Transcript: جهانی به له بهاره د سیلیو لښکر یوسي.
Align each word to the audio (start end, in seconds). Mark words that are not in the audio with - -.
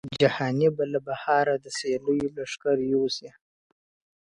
جهانی 0.21 0.67
به 0.75 0.83
له 0.93 0.99
بهاره 1.07 1.55
د 1.63 1.65
سیلیو 1.77 2.33
لښکر 2.35 2.77
یوسي. 2.91 3.29